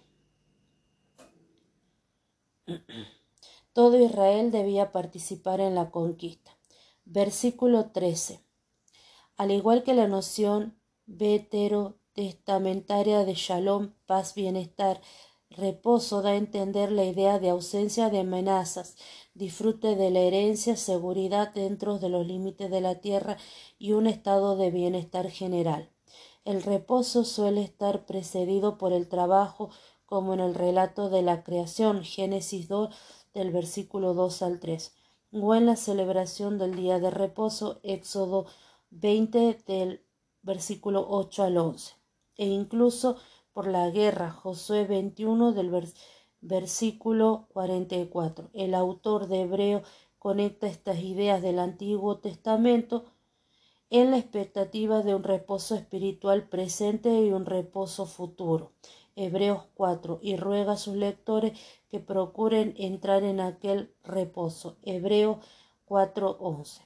[3.73, 6.57] Todo Israel debía participar en la conquista.
[7.03, 8.39] Versículo 13.
[9.35, 15.01] Al igual que la noción veterotestamentaria de shalom, paz, bienestar,
[15.49, 18.95] reposo da a entender la idea de ausencia de amenazas,
[19.33, 23.37] disfrute de la herencia, seguridad dentro de los límites de la tierra
[23.79, 25.89] y un estado de bienestar general.
[26.43, 29.69] El reposo suele estar precedido por el trabajo,
[30.05, 32.93] como en el relato de la creación, Génesis 2
[33.33, 34.93] del versículo 2 al 3,
[35.31, 38.47] o en la celebración del día de reposo, Éxodo
[38.89, 40.03] 20 del
[40.41, 41.93] versículo 8 al 11,
[42.35, 43.17] e incluso
[43.53, 48.49] por la guerra, Josué 21 del versículo versículo 44.
[48.53, 49.83] El autor de Hebreo
[50.19, 53.05] conecta estas ideas del Antiguo Testamento
[53.89, 58.71] en la expectativa de un reposo espiritual presente y un reposo futuro.
[59.15, 64.77] Hebreos 4 y ruega a sus lectores que procuren entrar en aquel reposo.
[64.83, 65.37] Hebreos
[65.85, 66.81] 4:11.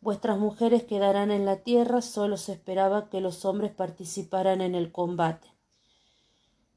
[0.00, 4.92] Vuestras mujeres quedarán en la tierra, solo se esperaba que los hombres participaran en el
[4.92, 5.55] combate.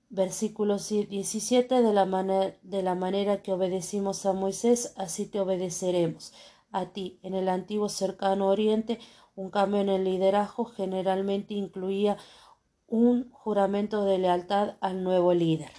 [0.09, 6.33] Versículo 17 de la, de la manera que obedecimos a Moisés, así te obedeceremos.
[6.71, 8.99] A ti, en el antiguo cercano oriente,
[9.35, 12.17] un cambio en el liderazgo generalmente incluía
[12.87, 15.71] un juramento de lealtad al nuevo líder.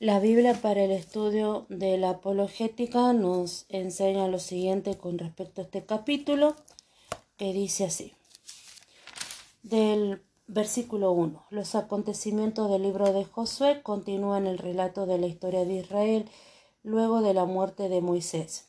[0.00, 5.64] La Biblia para el estudio de la apologética nos enseña lo siguiente con respecto a
[5.64, 6.56] este capítulo,
[7.36, 8.12] que dice así.
[9.62, 11.46] Del Versículo 1.
[11.50, 16.28] Los acontecimientos del libro de Josué continúan el relato de la historia de Israel
[16.82, 18.68] luego de la muerte de Moisés.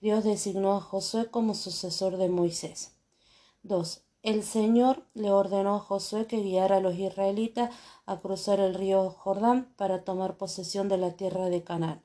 [0.00, 2.96] Dios designó a Josué como sucesor de Moisés.
[3.62, 4.02] 2.
[4.22, 7.70] El Señor le ordenó a Josué que guiara a los israelitas
[8.06, 12.02] a cruzar el río Jordán para tomar posesión de la tierra de Canaán.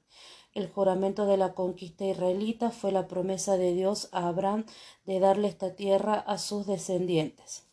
[0.53, 4.65] El juramento de la conquista israelita fue la promesa de Dios a Abraham
[5.05, 7.65] de darle esta tierra a sus descendientes.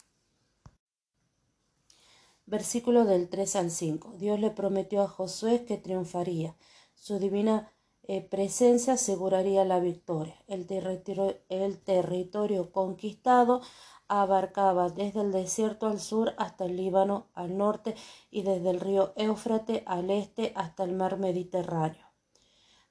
[2.53, 4.17] Versículo del 3 al 5.
[4.19, 6.55] Dios le prometió a Josué que triunfaría.
[6.95, 7.73] Su divina
[8.03, 10.37] eh, presencia aseguraría la victoria.
[10.49, 13.63] El territorio, el territorio conquistado
[14.07, 17.95] abarcaba desde el desierto al sur hasta el Líbano al norte
[18.31, 22.07] y desde el río Éufrate al este hasta el mar Mediterráneo.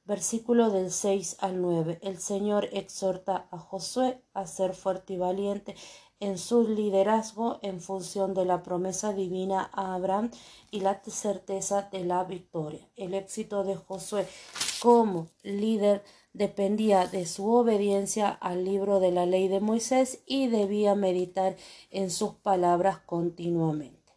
[0.05, 1.99] Versículo del 6 al 9.
[2.01, 5.75] El Señor exhorta a Josué a ser fuerte y valiente
[6.21, 10.29] en su liderazgo en función de la promesa divina a Abraham
[10.69, 12.87] y la certeza de la victoria.
[12.95, 14.27] El éxito de Josué
[14.81, 20.95] como líder dependía de su obediencia al libro de la ley de Moisés y debía
[20.95, 21.57] meditar
[21.89, 24.13] en sus palabras continuamente.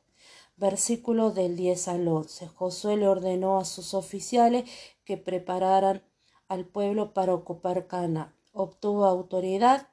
[0.57, 2.49] Versículo del 10 al 11.
[2.49, 4.71] Josué le ordenó a sus oficiales
[5.05, 6.03] que prepararan
[6.49, 8.37] al pueblo para ocupar Cana.
[8.53, 9.89] Obtuvo autoridad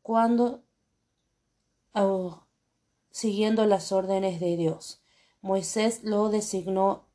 [0.00, 0.62] cuando
[3.10, 5.02] siguiendo las órdenes de Dios.
[5.40, 7.06] Moisés lo designó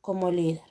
[0.00, 0.64] como líder.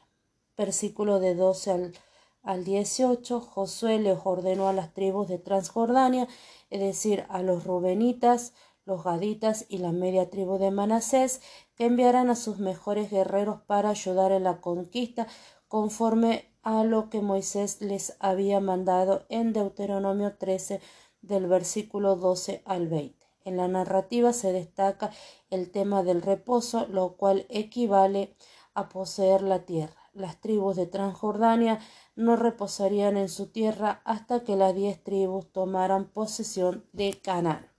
[0.58, 1.94] Versículo de 12 al
[2.42, 6.28] al 18, Josué les ordenó a las tribus de Transjordania,
[6.70, 8.54] es decir, a los rubenitas,
[8.86, 11.42] los gaditas y la media tribu de Manasés,
[11.76, 15.28] que enviaran a sus mejores guerreros para ayudar en la conquista,
[15.68, 20.82] conforme a lo que Moisés les había mandado en Deuteronomio 13
[21.22, 23.19] del versículo 12 al 20.
[23.46, 25.12] En la narrativa se destaca
[25.50, 28.36] el tema del reposo, lo cual equivale
[28.74, 29.96] a poseer la tierra.
[30.14, 31.80] Las tribus de Transjordania
[32.16, 37.70] no reposarían en su tierra hasta que las diez tribus tomaran posesión de Canaán.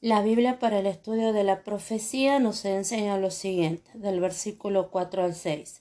[0.00, 5.22] La Biblia para el estudio de la profecía nos enseña lo siguiente, del versículo 4
[5.22, 5.80] al 6.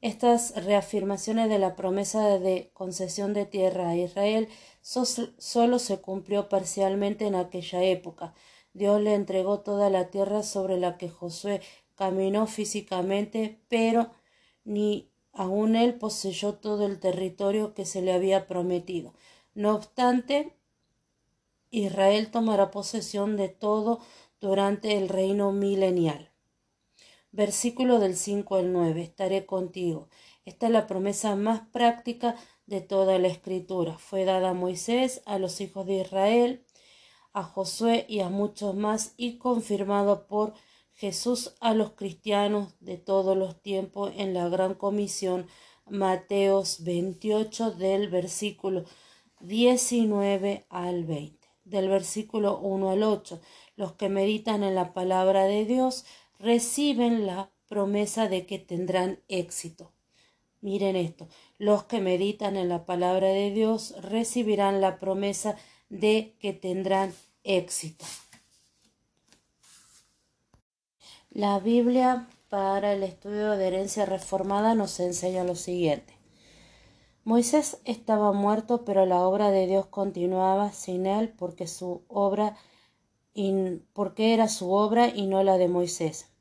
[0.00, 4.48] Estas reafirmaciones de la promesa de concesión de tierra a Israel
[4.84, 8.34] solo se cumplió parcialmente en aquella época.
[8.72, 11.62] Dios le entregó toda la tierra sobre la que Josué
[11.94, 14.10] caminó físicamente, pero
[14.64, 19.14] ni Aún él poseyó todo el territorio que se le había prometido.
[19.54, 20.56] No obstante,
[21.70, 24.00] Israel tomará posesión de todo
[24.40, 26.30] durante el reino milenial.
[27.32, 29.02] Versículo del 5 al 9.
[29.02, 30.08] Estaré contigo.
[30.44, 32.36] Esta es la promesa más práctica
[32.66, 33.98] de toda la escritura.
[33.98, 36.64] Fue dada a Moisés, a los hijos de Israel,
[37.32, 40.54] a Josué y a muchos más y confirmado por
[40.94, 45.48] Jesús a los cristianos de todos los tiempos en la gran comisión
[45.86, 48.84] Mateos 28 del versículo
[49.40, 51.48] 19 al 20.
[51.64, 53.40] Del versículo 1 al 8,
[53.76, 56.04] los que meditan en la palabra de Dios
[56.38, 59.93] reciben la promesa de que tendrán éxito.
[60.64, 65.56] Miren esto, los que meditan en la palabra de Dios recibirán la promesa
[65.90, 67.12] de que tendrán
[67.42, 68.06] éxito.
[71.28, 76.14] La Biblia para el estudio de herencia reformada nos enseña lo siguiente.
[77.24, 82.56] Moisés estaba muerto, pero la obra de Dios continuaba sin él porque su obra
[83.92, 86.33] porque era su obra y no la de Moisés.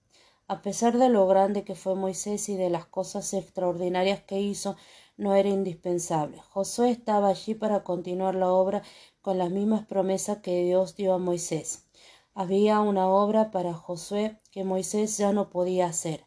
[0.48, 4.76] A pesar de lo grande que fue Moisés y de las cosas extraordinarias que hizo,
[5.16, 6.42] no era indispensable.
[6.50, 8.82] Josué estaba allí para continuar la obra
[9.22, 11.86] con las mismas promesas que Dios dio a Moisés.
[12.34, 16.26] Había una obra para Josué que Moisés ya no podía hacer.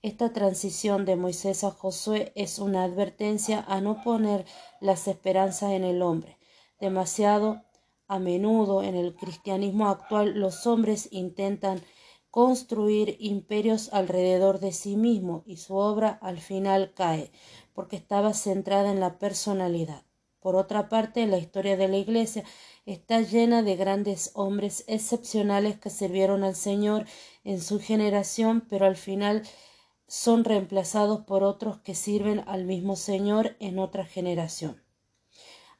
[0.00, 4.46] Esta transición de Moisés a Josué es una advertencia a no poner
[4.80, 6.38] las esperanzas en el hombre.
[6.80, 7.62] Demasiado
[8.08, 11.82] a menudo en el cristianismo actual los hombres intentan
[12.32, 17.30] construir imperios alrededor de sí mismo y su obra al final cae
[17.74, 20.02] porque estaba centrada en la personalidad.
[20.40, 22.42] Por otra parte, la historia de la Iglesia
[22.86, 27.04] está llena de grandes hombres excepcionales que sirvieron al Señor
[27.44, 29.42] en su generación, pero al final
[30.08, 34.82] son reemplazados por otros que sirven al mismo Señor en otra generación.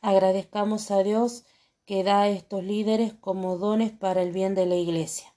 [0.03, 1.45] Agradezcamos a Dios
[1.87, 5.32] que da a estos líderes como dones para el bien de la Iglesia.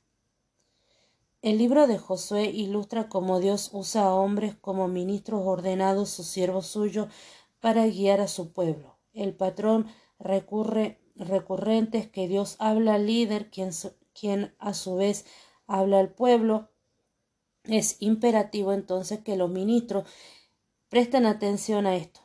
[1.46, 6.66] El libro de Josué ilustra cómo Dios usa a hombres como ministros ordenados, sus siervos
[6.66, 7.08] suyos,
[7.60, 8.98] para guiar a su pueblo.
[9.14, 9.86] El patrón
[10.18, 13.70] recurre, recurrente es que Dios habla al líder, quien,
[14.20, 15.28] quien a su vez
[15.68, 16.72] habla al pueblo.
[17.64, 20.10] Es imperativo entonces que los ministros
[20.90, 22.22] presten atención a esto.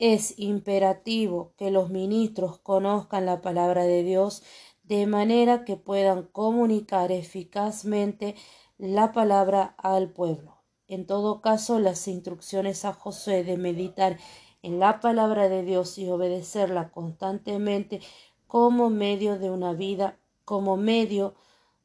[0.00, 4.42] Es imperativo que los ministros conozcan la palabra de Dios
[4.88, 8.34] de manera que puedan comunicar eficazmente
[8.78, 10.56] la palabra al pueblo.
[10.86, 14.16] En todo caso, las instrucciones a Josué de meditar
[14.62, 18.00] en la palabra de Dios y obedecerla constantemente
[18.46, 21.34] como medio de una vida, como medio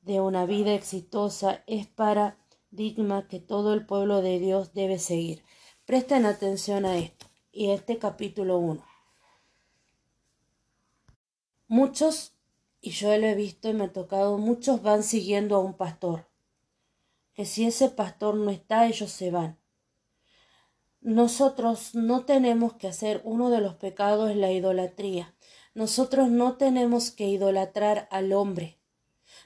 [0.01, 5.43] de una vida exitosa es paradigma que todo el pueblo de Dios debe seguir.
[5.85, 8.81] Presten atención a esto y este capítulo 1.
[11.67, 12.32] Muchos,
[12.85, 16.27] y yo lo he visto y me ha tocado, muchos van siguiendo a un pastor.
[17.33, 19.57] Que si ese pastor no está, ellos se van.
[20.99, 25.33] Nosotros no tenemos que hacer uno de los pecados la idolatría.
[25.73, 28.81] Nosotros no tenemos que idolatrar al hombre.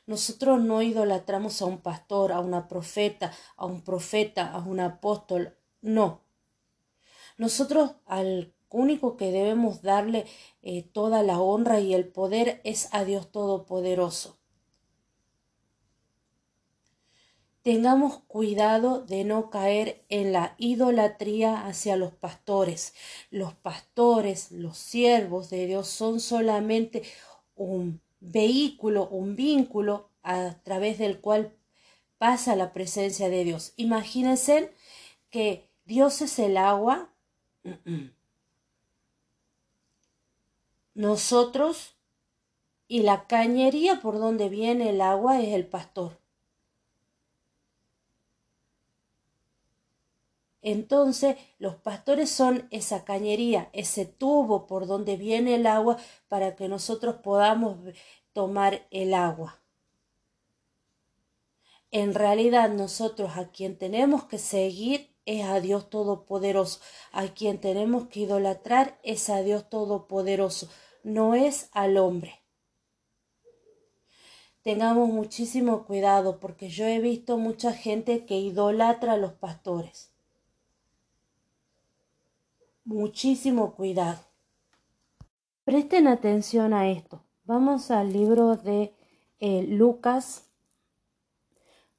[0.08, 5.56] Nosotros no idolatramos a un pastor, a una profeta, a un profeta, a un apóstol,
[5.82, 6.24] no.
[7.38, 10.26] Nosotros al único que debemos darle
[10.62, 14.38] eh, toda la honra y el poder es a Dios Todopoderoso.
[17.62, 22.94] Tengamos cuidado de no caer en la idolatría hacia los pastores.
[23.30, 27.04] Los pastores, los siervos de Dios son solamente
[27.56, 31.58] un vehículo, un vínculo a través del cual
[32.18, 33.74] pasa la presencia de Dios.
[33.76, 34.74] Imagínense
[35.30, 37.14] que Dios es el agua.
[40.98, 41.96] Nosotros
[42.88, 46.18] y la cañería por donde viene el agua es el pastor.
[50.64, 55.98] Entonces los pastores son esa cañería, ese tubo por donde viene el agua
[56.30, 57.78] para que nosotros podamos
[58.34, 59.62] tomar el agua.
[61.92, 66.80] En realidad nosotros a quien tenemos que seguir es a Dios Todopoderoso,
[67.12, 70.70] a quien tenemos que idolatrar es a Dios Todopoderoso,
[71.08, 72.42] no es al hombre.
[74.62, 80.12] Tengamos muchísimo cuidado porque yo he visto mucha gente que idolatra a los pastores
[82.88, 84.20] muchísimo cuidado.
[85.66, 87.22] Presten atención a esto.
[87.44, 88.94] Vamos al libro de
[89.42, 90.50] eh, Lucas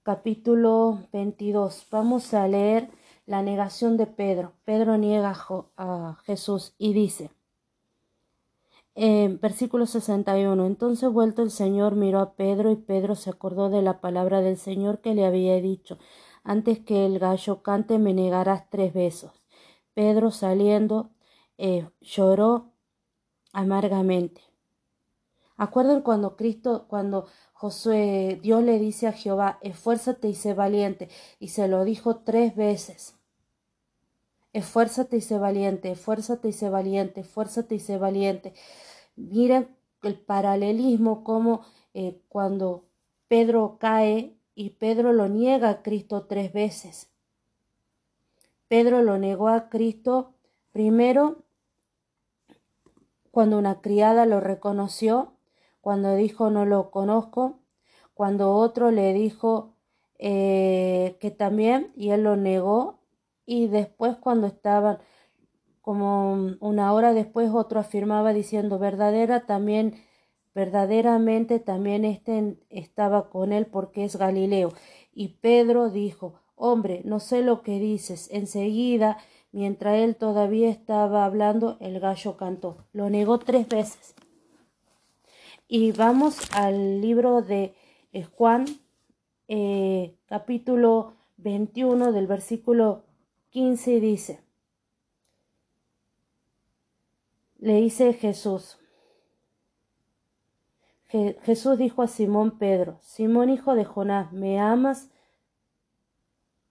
[0.02, 1.86] capítulo 22.
[1.90, 2.88] Vamos a leer
[3.26, 4.54] la negación de Pedro.
[4.64, 5.36] Pedro niega
[5.76, 7.30] a Jesús y dice,
[9.01, 13.80] en versículo 61, entonces vuelto el Señor miró a Pedro y Pedro se acordó de
[13.80, 15.99] la palabra del Señor que le había dicho,
[16.42, 19.30] antes que el gallo cante me negarás tres besos.
[19.94, 21.11] Pedro saliendo
[21.59, 22.72] eh, lloró
[23.53, 24.40] amargamente.
[25.57, 31.49] Acuerdan cuando Cristo, cuando Josué, Dios le dice a Jehová, esfuérzate y sé valiente, y
[31.49, 33.17] se lo dijo tres veces.
[34.59, 38.54] Esfuérzate y sé valiente, esfuérzate y sé valiente, esfuérzate y sé valiente.
[39.14, 39.68] Miren
[40.02, 41.61] el paralelismo como
[41.94, 42.84] eh, cuando
[43.28, 47.09] Pedro cae y Pedro lo niega a Cristo tres veces.
[48.66, 50.34] Pedro lo negó a Cristo
[50.72, 51.44] primero
[53.30, 55.34] cuando una criada lo reconoció,
[55.80, 57.61] cuando dijo no lo conozco,
[58.12, 59.76] cuando otro le dijo
[60.18, 62.97] eh, que también y él lo negó
[63.49, 64.99] y después cuando estaban
[65.80, 69.94] como una hora después otro afirmaba diciendo verdadera también
[70.55, 74.72] verdaderamente también este estaba con él porque es Galileo
[75.14, 78.28] y Pedro dijo Hombre, no sé lo que dices.
[78.32, 79.18] Enseguida,
[79.53, 82.84] mientras él todavía estaba hablando, el gallo cantó.
[82.92, 84.14] Lo negó tres veces.
[85.68, 87.74] Y vamos al libro de
[88.12, 88.64] eh, Juan,
[89.46, 93.05] eh, capítulo 21, del versículo
[93.51, 94.40] 15, y dice,
[97.59, 98.78] le dice Jesús,
[101.09, 105.11] Jesús dijo a Simón Pedro, Simón hijo de Jonás, ¿me amas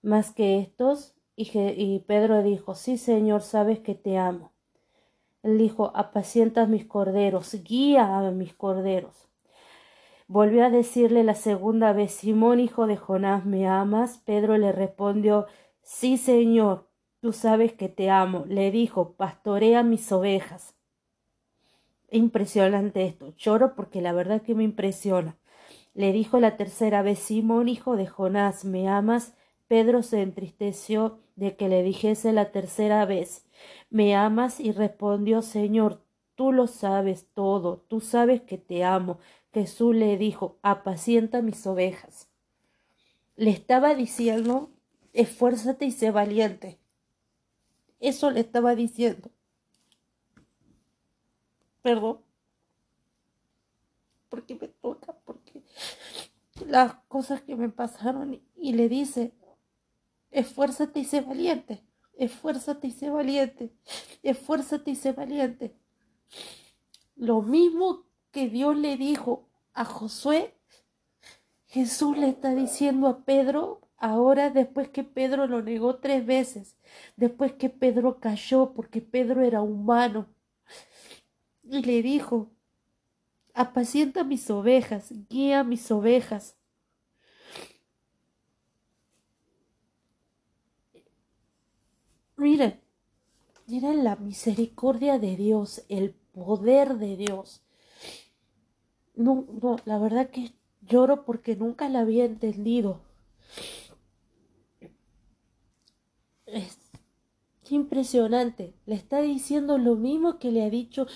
[0.04, 1.16] más que estos?
[1.36, 4.52] Y, Pedro dijo, sí, Señor, sabes que te amo.
[5.44, 9.28] Él dijo, apacienta mis corderos, guía a mis corderos.
[10.28, 14.18] Volvió a decirle la segunda vez, Simón, hijo de Jonás, ¿me amas?
[14.26, 15.46] Pedro le respondió,
[15.88, 16.90] sí, Señor,
[17.22, 18.46] tú sabes que te amo.
[18.48, 20.76] Le dijo, pastorea mis ovejas.
[22.12, 23.34] Impresionante esto.
[23.38, 25.38] Lloro porque la verdad que me impresiona.
[25.94, 29.34] Le dijo la tercera vez, Simón, hijo de Jonás, ¿me amas?
[29.68, 33.46] Pedro se entristeció de que le dijese la tercera vez
[33.90, 34.60] ¿Me amas?
[34.60, 36.02] y respondió Señor,
[36.36, 39.20] tú lo sabes todo, tú sabes que te amo.
[39.54, 42.30] Jesús le dijo apacienta mis ovejas.
[43.36, 44.70] Le estaba diciendo
[45.22, 46.80] esfuérzate y sé valiente.
[48.00, 49.30] Eso le estaba diciendo.
[51.82, 52.20] Perdón.
[54.30, 55.64] Porque me toca, porque
[56.66, 59.34] las cosas que me pasaron y le dice,
[60.32, 61.84] Esfuérzate y sé valiente.
[62.14, 63.72] Esfuérzate y sé valiente.
[64.24, 65.76] Esfuérzate y sé valiente.
[67.16, 70.54] Lo mismo que Dios le dijo a Josué,
[71.68, 76.76] Jesús le está diciendo a Pedro ahora después que Pedro lo negó tres veces,
[77.16, 80.28] después que Pedro cayó porque Pedro era humano.
[81.64, 82.50] Y le dijo,
[83.54, 86.56] apacienta mis ovejas, guía mis ovejas.
[92.38, 92.80] Miren,
[93.68, 97.62] miren la misericordia de Dios, el poder de Dios.
[99.16, 103.02] No, no, la verdad que Lloro porque nunca la había entendido.
[106.48, 106.78] Es
[107.70, 108.74] impresionante.
[108.86, 111.08] Le está diciendo lo mismo que le ha dicho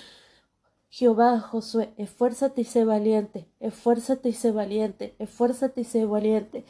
[0.89, 1.93] Jehová a Josué.
[1.97, 3.47] Esfuérzate y sé valiente.
[3.61, 5.15] Esfuérzate y sé valiente.
[5.19, 6.65] Esfuérzate y sé valiente.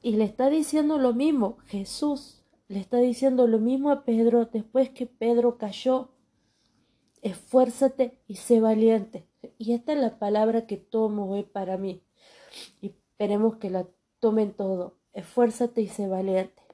[0.00, 2.42] Y le está diciendo lo mismo Jesús.
[2.68, 6.10] Le está diciendo lo mismo a Pedro después que Pedro cayó.
[7.22, 9.26] Esfuérzate y sé valiente.
[9.58, 12.04] Y esta es la palabra que tomo hoy para mí.
[12.80, 13.88] Y esperemos que la
[14.20, 14.98] tomen todo.
[15.14, 16.67] Esfuérzate y sé valiente.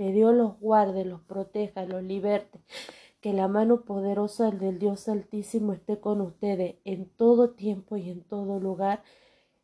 [0.00, 2.58] Que Dios los guarde, los proteja, los liberte.
[3.20, 8.22] Que la mano poderosa del Dios Altísimo esté con ustedes en todo tiempo y en
[8.22, 9.02] todo lugar.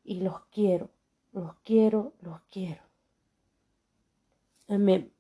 [0.05, 0.91] Y los quiero,
[1.33, 2.83] los quiero, los quiero.
[4.69, 5.11] Amén.